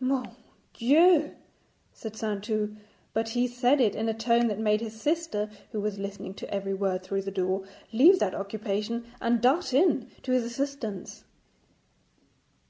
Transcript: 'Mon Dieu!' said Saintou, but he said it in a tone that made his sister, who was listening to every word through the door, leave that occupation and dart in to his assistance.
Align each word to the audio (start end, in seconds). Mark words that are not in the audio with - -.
'Mon 0.00 0.30
Dieu!' 0.72 1.34
said 1.92 2.14
Saintou, 2.16 2.74
but 3.12 3.28
he 3.28 3.46
said 3.46 3.78
it 3.78 3.94
in 3.94 4.08
a 4.08 4.14
tone 4.14 4.46
that 4.46 4.58
made 4.58 4.80
his 4.80 4.98
sister, 4.98 5.50
who 5.70 5.78
was 5.82 5.98
listening 5.98 6.32
to 6.32 6.48
every 6.50 6.72
word 6.72 7.02
through 7.02 7.20
the 7.20 7.30
door, 7.30 7.66
leave 7.92 8.18
that 8.18 8.34
occupation 8.34 9.04
and 9.20 9.42
dart 9.42 9.74
in 9.74 10.10
to 10.22 10.32
his 10.32 10.44
assistance. 10.44 11.24